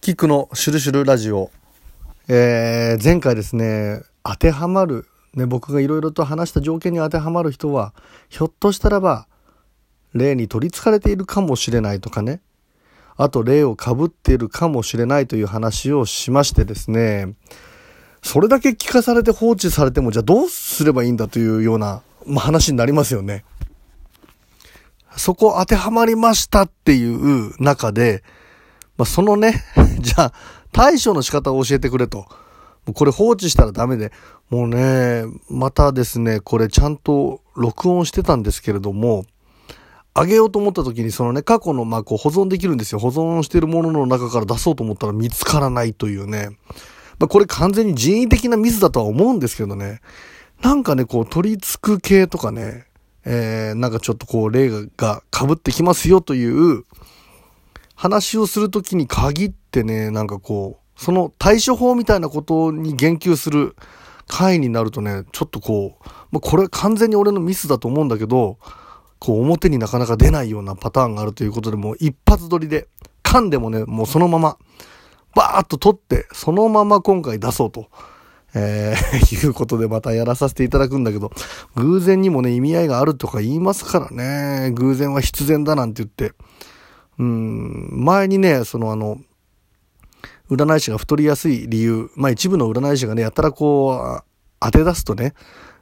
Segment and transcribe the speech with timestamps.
[0.00, 1.50] キックのシュルシュルラジオ。
[2.26, 7.92] えー、前回ですね、当てはまる、ね、僕がいろいろと話した条件に当てはまる人は、
[8.30, 9.26] ひょっとしたらば、
[10.14, 12.40] 霊に取り憑かれているかもしれないとかね、
[13.18, 17.34] あと霊をかぶっているかもしれないという話をしましてですね、
[18.22, 23.44] それだけ聞かされて放置されても、じゃあどうすればいいんだというような、まあ、話になりますよね。
[25.14, 28.24] そこ当てはまりましたっていう中で、
[29.00, 29.64] まあ、そのね、
[30.02, 30.32] じゃあ、
[30.72, 32.26] 対処の仕方を教えてくれと。
[32.94, 34.12] これ放置したらダメで、
[34.48, 39.24] もうね、またですね、これちゃんと録音してたんですけれども、
[40.12, 42.98] あげようと思った時にそのね、過去のまあこう保存できるんですよ。
[42.98, 46.50] 保存してるものの中から出そうと思ったら見つからないというね。
[47.18, 50.00] まあこれ完全に人為的なミスだとは思うんですけどね。
[50.62, 52.86] なんかね、こう取り付く系とかね、
[53.24, 56.84] えー、なんかちょっとこう例が被ってきますよという、
[58.00, 63.76] 話をするときに限ってね、なんかこう、その対処法みたいなことに言及する
[64.26, 68.56] 回になるとね、ちょっとこう、まあ、これ完全に俺のミスだと思うんだけど、
[69.18, 72.88] こう表になかなか出ないようなパターンがあるということで、もう一発撮りで、
[73.22, 74.56] 噛んでもね、もうそのまま、
[75.34, 77.88] バーッと撮って、そのまま今回出そうと。
[78.54, 81.30] えー、 いうことでまたやらさせていただくんだけど、
[81.74, 86.34] 偶然にもね、意味合いがあるとか言いますからね、偶然は必然だなんて言って、
[87.20, 89.18] うん、前にね、そのあの、
[90.48, 94.24] 占い師が太りやすい理由、まあ一部の占い師がね、やたらこう、
[94.58, 95.34] 当て出すとね、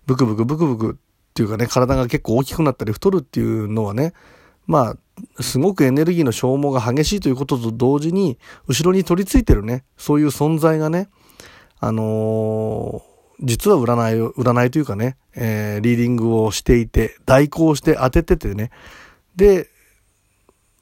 [0.05, 4.15] ブクブクブクブクっていうかね、体が結構大きくなったり太るっていうのはね、
[4.67, 4.97] ま
[5.39, 8.37] あ、すごくエネルギーの消耗が激しいということと同時に、
[8.67, 11.09] 後ろに取り付いてるね、そういう存在がね、
[11.79, 18.71] あのー、実は占い、占いというかね、えー、リーディングをしていて、代行して当てててね、
[19.37, 19.69] で、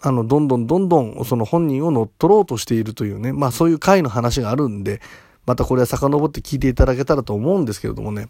[0.06, 5.00] あの、どんどんどんどんその本人を乗っ取ろうとしているというね、まあそういう回の話があるんで、
[5.46, 8.28] またこれは遡って聞いていただけたらと思うんですけれどもね、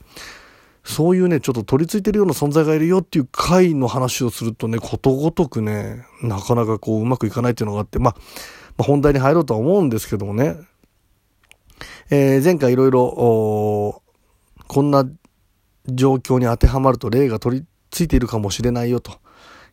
[0.85, 8.17] そういうね、ちょっと取り付いてるような存在がいるよっていう回の話をするとね、ことごとくね、なかなかこううまくいかないっていうのがあって、まあ、
[8.79, 10.57] まあ、本題に入ろうとは思うんですけどもね、
[12.09, 14.03] えー、前回いろいろ、
[14.67, 15.05] こんな
[15.87, 19.13] 状況に当てはまると霊が取り付いているかもしれないよと。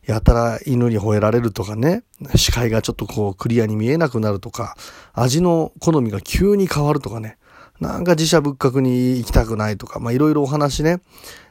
[0.06, 2.02] やたら犬に吠えられるとかね、
[2.36, 4.76] 視界がちょっとこうクリアに見えなくなるとか、
[5.12, 7.38] 味の好みが急に変わるとかね、
[7.80, 11.00] なんか自社仏閣に行きたくないとか、まあいろいろお話ね、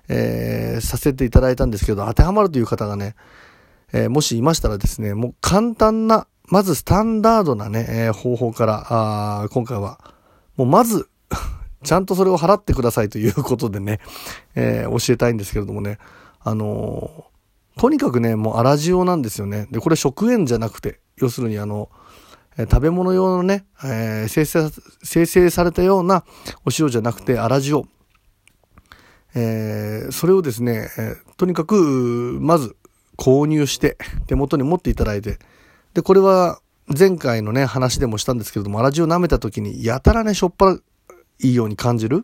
[0.08, 3.16] えー、させていただいたんですけど、当てはまるという方がね、
[3.92, 10.00] えー、もしいましたらですね、もう簡単な、まずスタンダードなね、えー、方法から、あ今回は、
[10.58, 11.10] もうまず
[11.84, 14.00] ちゃんとそれを払ってくださいということでね、
[14.56, 15.98] えー、教えたいんですけれどもね、
[16.42, 17.26] あの
[17.78, 19.68] とにかくね、もう粗塩なんですよね。
[19.72, 21.90] で、これ食塩じゃなくて、要するにあの、
[22.58, 24.70] え食べ物用のね、えー、生成、
[25.04, 26.24] 生成されたような
[26.66, 27.84] お塩じゃなくて粗塩。
[29.36, 32.76] えー、それをですね、えー、とにかく、まず
[33.18, 33.98] 購入して、
[34.28, 35.40] 手元に持っていただいて、
[35.96, 40.78] で、これは前回のね、話でもしたんですけれども、粗塩舐めた時に、やたらね、しょっぱ
[41.44, 42.24] いいように感じる？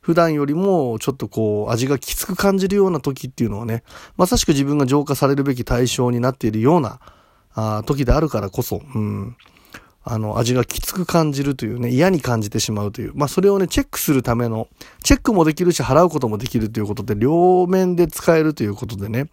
[0.00, 3.84] 普段よりもちょっとこう味がきつく感じるような時っていうのはね、
[4.16, 7.00] まさしく自分が浄化されるべき対象になっているような
[7.54, 9.36] あ時であるからこそ、うん、
[10.02, 14.66] あの味がきつく感じるというね、嫌に感じてしまうという、まあそれをね、チェックするための、
[15.04, 19.30] チェックもできるし払うこともできるということで、両面で使えるということでね、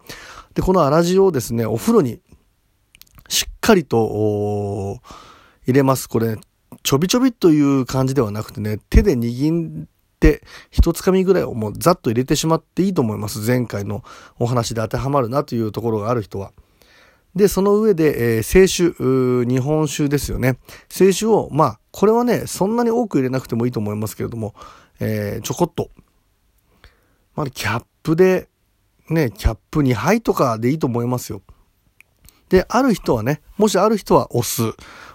[0.54, 2.20] で、この粗塩をですね、お風呂に
[3.28, 5.00] しっかりと
[5.66, 6.08] 入れます。
[6.08, 6.36] これ、
[6.82, 9.86] ちょびちょびという感じではなくてね、手で握っ
[10.18, 13.40] て、一つかみぐらいをもうざっと入れてしまっていいと思います。
[13.40, 14.02] 前回の
[14.38, 16.52] お話で当てはまるなというところがある人は。
[17.34, 20.58] で、その上で、えー、清酒、日本酒ですよね。
[20.88, 24.54] 清酒を、まあ、これはね、そんなに多く入れなくてもいいと思いますけれども、
[24.98, 25.90] えー、ちょこっと。
[27.36, 28.48] まあ、キャップで、
[29.08, 31.42] ね、キャップ2杯とかでいいと思いますよ。
[32.48, 34.74] で、ある人はね、もしある人はお酢。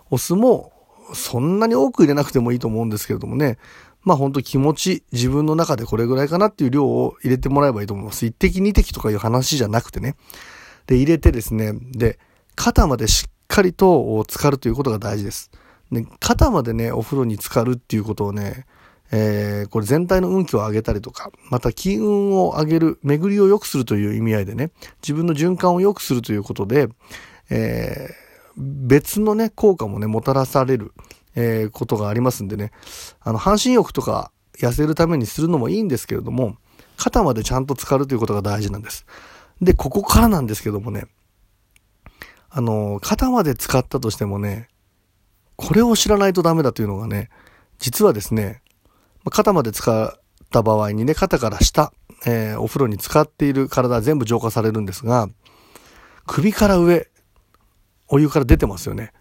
[0.09, 0.71] お酢も、
[1.13, 3.57] そんなに多く入れなくてもいいと思うんですけれどもね、
[4.03, 8.25] まあ本当気持ち、自分の中でこれぐらいかなっていう量を入れてもらえばいいと思います。
[8.25, 10.15] 一滴二滴とかいう話じゃなくてね。
[10.87, 12.19] で、入れてですね、で、
[12.55, 15.51] 肩までしっかりと浸かるということが大事です。
[15.91, 18.65] で、肩までね、お風呂に浸かるっていうことをね、
[19.11, 24.71] えー、これ全体の運気を上げたりとか、また気運を上げる、巡りを良くするという意味合いでね、
[25.01, 26.89] 自分の循環を良くするということで、
[27.49, 28.24] えー、
[28.57, 30.93] 別のね、効果もね、もたらされる、
[31.35, 32.71] えー、ことがありますんでね、
[33.21, 36.57] あの、半身浴とか痩せるためにするのもいいんですけれども、
[36.97, 39.05] 肩までちゃんと浸かるということが大事なんです。
[39.61, 41.07] で、ここからなんですけどもね、
[42.49, 44.69] あの、肩まで使ったとしてもね、
[45.57, 47.29] これを知らないとダメだというのがね、
[47.79, 48.61] 実はですね、
[49.29, 50.11] 肩まで使っ
[50.51, 51.91] た場合にね、肩から下、
[52.25, 55.29] えー、お風呂に使っている体は全部浄化されるんですが、
[56.25, 57.07] 首から上、
[58.07, 59.11] お湯から出てますよね。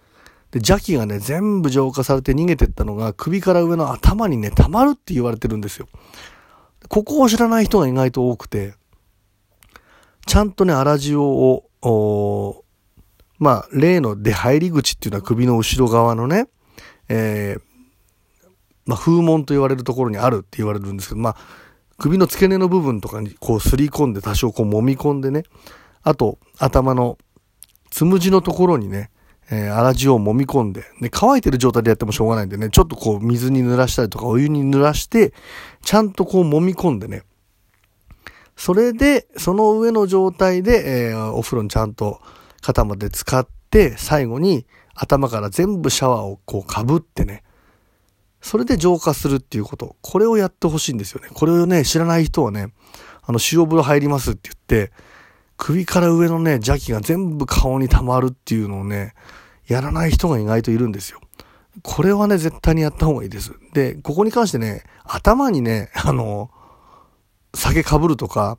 [0.51, 5.89] で、邪気がね、全部浄化されて逃げてったのが首から上の頭にね、溜まるって言われてるんですよ。
[6.89, 8.75] ここを知らない人が意外と多くて、
[10.27, 12.65] ちゃんとね、粗塩を、
[13.39, 16.47] まあ、例の出入り口っていうのは首の後ろ側のね、
[17.09, 17.61] えー、
[18.87, 21.37] まあ、風紋と言われるところにあるって言われるんですけど、まあ、
[21.99, 25.45] 首の付け根の部分とかにこうすり込んで多少こう揉み込んでね、
[26.03, 27.19] あと頭の
[27.95, 29.13] つむじのところにね、
[29.53, 35.33] えー、粗塩を揉み込んで、ね、乾いてる状態でやってもしょうがないんでね、ちょっとこう水に濡らしたりとかお湯に濡らして、
[35.85, 37.23] ちゃんとこう揉み込んでね、
[38.57, 42.21] それで、その上の状態で、えー、お風呂にちゃんと
[42.63, 47.45] 肩まで使って、最後に頭から全部シャワーをこうかぶってね、
[48.41, 49.95] それで浄化するっていうこと。
[50.01, 51.29] これをやってほしいんですよね。
[51.33, 52.73] これをね、知らない人はね、
[53.23, 54.93] あの、塩風呂入りますって言って、
[55.57, 59.15] 首から上のね、邪気が全部顔に溜まるっていうのをね、
[59.67, 61.21] やらない人が意外といるんですよ。
[61.83, 63.53] これはね、絶対にやった方がいいです。
[63.73, 66.51] で、ここに関してね、頭にね、あの、
[67.55, 68.59] 酒かぶるとか、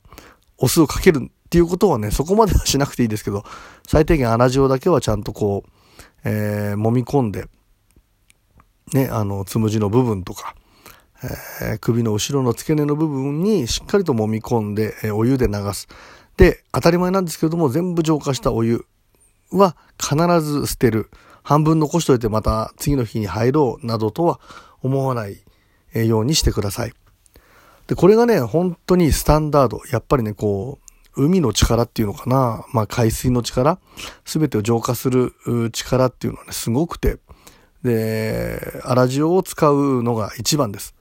[0.58, 3.44] お酢をかけるっていうことはね、そこまではしなくていいですけど、
[3.88, 5.70] 最低限粗塩だけはちゃんとこう、
[6.24, 7.46] えー、揉み込んで、
[8.94, 10.56] ね、あの、つむじの部分とか、
[11.62, 15.88] えー、首の後ろの付け根の部分にしっかりと揉み込んで、えー、お湯で流す。
[16.38, 18.86] で、当たり前なんですけれども、全部浄化したお湯
[19.52, 21.10] は必ず捨てる。
[21.44, 24.40] 半分残しといてまた次の日に入ろうなどとは
[24.82, 25.38] 思わない
[25.94, 26.94] ようにしてください。
[27.88, 29.80] で、これがね、本当にスタンダード。
[29.92, 30.86] やっぱりね、こう、
[31.24, 32.66] 海の力っていうのかな。
[32.74, 33.80] まあ、海水の力。
[34.26, 35.34] すべてを浄化する
[35.72, 37.20] 力っていうのはね、すごくて。
[37.84, 40.96] で、粗塩を使うのが一番です。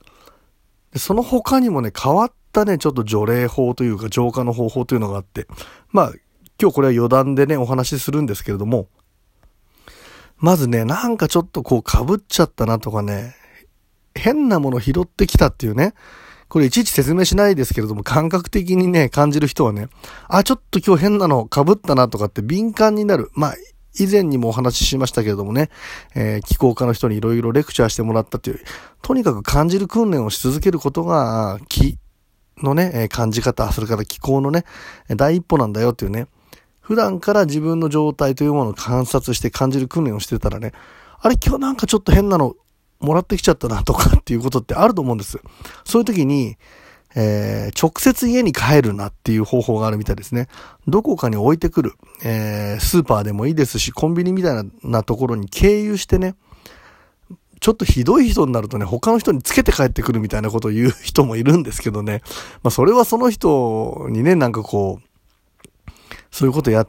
[0.93, 5.47] でその他にもね、変わったね、ちょっと除霊法というか浄化の方法というのがあって、
[5.91, 6.13] まあ、
[6.59, 8.87] 今日これは余談でね、お話しするんですけれども、
[10.37, 13.35] まずね、なんかちょっとこう被っちゃったなとかね、
[14.15, 15.93] 変なもの拾ってきたっていうね、
[16.47, 19.87] これいちいち説明しないですけれども、感覚的にね、感じる人はね、
[20.27, 23.31] あ、ちょっと今日変なの被ったなとかって敏感になる。
[23.33, 23.55] まあ、
[23.97, 25.69] 以前にもお話ししましたけれどもね、
[26.15, 28.59] えー、気候家の人にいろいろレクチャーしてもらったという、
[29.01, 31.97] とにかく感じる訓練をし続けることが、気
[32.61, 34.65] のね、感じ方、それから気候のね、
[35.09, 36.27] 第一歩なんだよっていうね、
[36.79, 40.71] 普段から自分の状態というものを観察して感じる訓練をしてたらね、
[41.19, 42.55] あれ今日なんかちょっと変なの
[42.99, 45.39] もらってきちゃったなとかっていうことってあると思うんです。
[45.83, 46.57] そういう時に、
[47.15, 50.47] えー、直接家に帰るなっていう方法があるみたいですね。
[50.87, 51.93] どこかに置いてくる。
[52.23, 56.35] えー、スーパーでもいいですし、コンビニみたいなところに経由してね、
[57.65, 62.21] ちょっとひどい人になるとね、他の人につけて帰ってくるみたいなことを言う人もいるんですけどね。
[62.61, 65.91] まあそれはその人にね、なんかこう、
[66.29, 66.87] そういうことやっ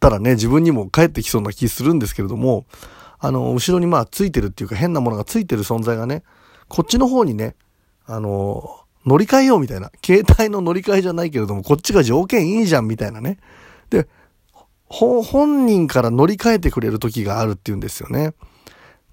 [0.00, 2.64] たらね、自分にも帰ってきそうな気するんですけれども、
[3.18, 6.22] あの、後ろにまあついてるっていうか変なものがついてる存在がね、
[6.68, 7.54] こっちの方にね、
[8.06, 8.70] あの、
[9.04, 9.90] 乗り換えようみたいな。
[10.02, 13.36] 携帯の乗り換えじゃないけれども、こっちが条件いいじゃんみたいなね。
[13.90, 14.08] で、
[14.86, 18.32] 本人から乗り換えてくれる時があるっていうんですよね。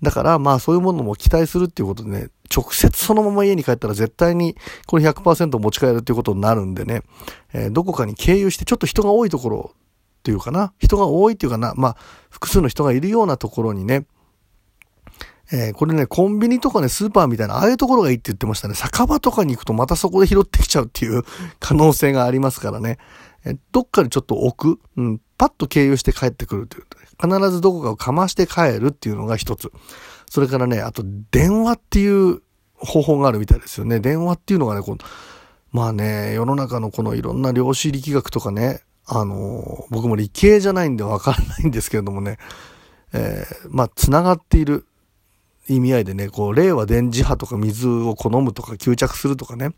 [0.03, 4.55] だからまあそういうものも期待するっていうことでね、直接そのまま家に帰ったら絶対に
[4.86, 7.01] これ100%持ち帰るっていうことになるんでね、
[7.53, 11.98] えー、どこかに経由してちょっと人が多いところっていうかな、人が多いっていうかな、まあ
[12.29, 14.05] 複数の人がいるようなところにね、
[15.51, 18.75] えー、これね、コンビニとかね、スーパーみたいな、ああいうところがいいって言ってましたね。
[18.75, 21.24] 酒場とかに行くとまたそこで拾ってきちゃうっていう
[21.60, 22.98] 可能性がありますからね。
[23.45, 26.85] え、どっかにちょっと置く、うん、パッと経由して帰ってくるという、
[27.21, 29.73] 必ずどこかをかまして帰るっていうのが一つ。
[30.29, 32.41] それからね、あと電話っていう
[32.77, 34.00] 方法があるみたいですよね。
[34.00, 34.97] 電話っていうのがね、こう
[35.73, 42.38] まあね、世の中のこのいろんな量子力学とかね、あの僕も理系じゃないんでわからないんですけれどもね、
[43.12, 44.85] えー、まあ、繋がっている。
[45.69, 49.69] 意味合いでね、こう、令和電磁波とか水を好むとか吸着するとかね、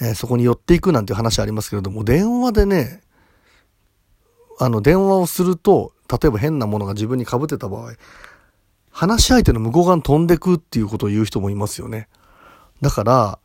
[0.00, 3.02] えー、そこに寄っていくなんていう話ありますけれども、電話でね、
[4.60, 7.94] あの、電話をすると、例えば変なものが自分に被ってた場合、
[8.90, 12.08] 話し相手の向こう側に飛んでくっていうことを言う人もいますよね。
[12.82, 13.38] だから、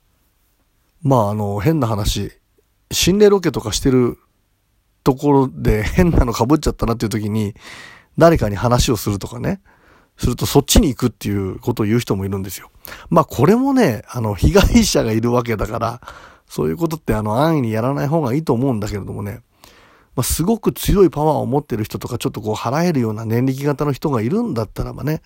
[1.01, 2.33] まあ、あの、変な話、
[2.91, 4.17] 心霊ロケとかしてる
[5.05, 7.55] ところで変なの被っちゃったなっていう時に、
[8.17, 9.61] 誰かに話をするとかね、
[10.17, 12.71] するとそっちに行くっていうことを言う人もいるんですよ。
[13.09, 16.01] まあこれもね、あの、被害者がいるわけだから、
[16.47, 19.41] そういうことってあの、安易にやらない方がいいと思うんだけれどもね、
[20.15, 25.21] まあ、すごく強いパワーを持ってる人とか、ちょっとこう払えるような年力型の人がいるんだったらばね、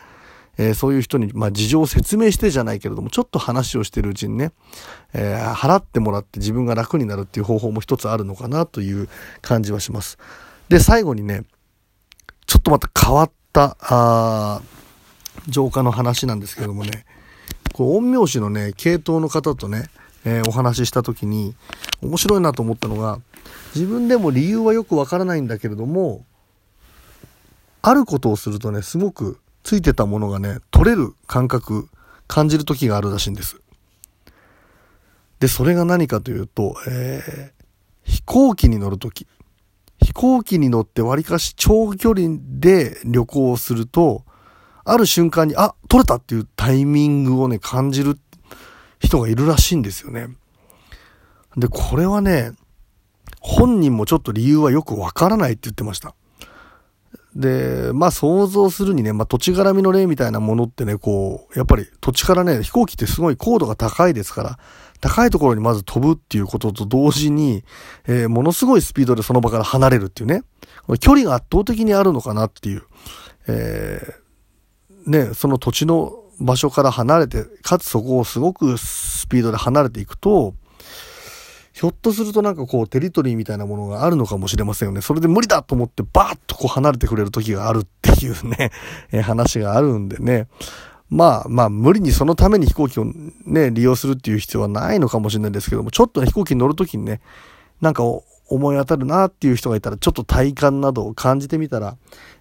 [0.58, 4.52] えー、そういう人に、まあ、事情を説明してじゃないけれども、ちょっと話をしてるうちにね、
[5.14, 9.08] えー、払ってもらって自分が楽になるっていう方法も一つあるのかなという
[9.42, 10.18] 感じはします。
[10.68, 11.44] で、最後にね、
[12.46, 14.62] ちょっとまた変わった、あ
[15.48, 17.06] 浄化の話なんですけどもね、
[17.74, 19.86] こう、陰陽師のね、系統の方とね、
[20.26, 21.56] えー、お話しした時に、
[22.02, 23.20] 面白いなと思ったのが、
[23.76, 26.26] 自分でも理由はよくわからないんだけれども、
[27.82, 31.88] あることをするとね、すごくついてたものがね、取れる感覚、
[32.28, 33.62] 感じる時があるらしいんです。
[35.40, 39.28] で、それが何かというと、えー、飛行機に乗るとき。
[40.02, 44.24] 飛行機に乗って割かし長距離で旅行をすると、
[44.86, 48.29] ある瞬間に、あ、取れたっていうタイミングをね、感じるっ
[49.00, 50.28] 人がいるらしいんですよね。
[51.58, 52.52] で、これはね、
[53.40, 56.16] 本人もちょっと理由はよくわからないって言ってました。
[57.36, 64.60] で、まあ想像するにね、まあ土地絡みの例みたいなものってね、こう、やっぱり土地からね、飛行機ってすごい高度が高いですから、
[65.00, 67.64] 高いところにまず飛ぶっていうことと同時に、
[68.08, 70.44] えー、ものすごいスピードでその場から離れるっていうね、
[71.00, 72.84] 距離が圧倒的にあるのかなっていう、
[73.48, 80.54] えー、ね、その土地の場所から離れて、かつそこをすごくスピードで離れていくと、
[81.74, 85.02] ひょっとするとなんかこうテリトリーみたいなものがあるのかもしれませんよね。
[85.02, 88.72] それで無理だと思ってバーッとこう離れてくれる時があるっていうね、
[89.14, 90.48] え話があるんでね。
[91.10, 93.06] まあまあ無理にそのために飛行機を
[93.46, 97.22] ね、利用するっていう必要はないのかもしれないですけども、ちょっとね、飛行機に乗るときにね、
[97.80, 98.04] なんか
[98.50, 101.98] 思い当たるなっていう人がいたら、ちょっと体感などを感じてみたら、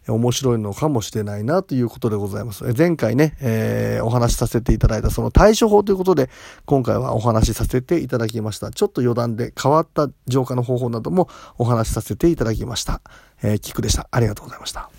[0.09, 2.65] 面白いのかもしれないなということでございます。
[2.77, 6.31] 前回ね、えー、お話しさせていただいたその対処法ということで、
[6.65, 8.71] 今回はお話しさせていただきました。
[8.71, 13.03] ちょっと余談で変わった浄化の方法などもお話しさせていただきました。
[13.43, 14.09] えー、キックでした。
[14.11, 14.91] ありがとうございました。